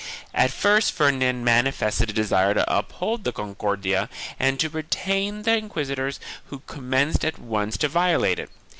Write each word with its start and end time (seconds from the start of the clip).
At 0.33 0.49
first 0.49 0.93
Ferdinand 0.93 1.43
manifested 1.43 2.09
a 2.09 2.13
desire 2.13 2.55
to 2.55 2.75
uphold 2.75 3.23
the 3.23 3.31
Con 3.31 3.53
cordia 3.53 4.09
and 4.39 4.59
to 4.59 4.67
restrain 4.67 5.43
the 5.43 5.55
inquisitors 5.55 6.19
who 6.47 6.63
commenced 6.65 7.23
at 7.23 7.37
once 7.37 7.77
to 7.77 7.87
violate 7.87 8.39
it. 8.39 8.49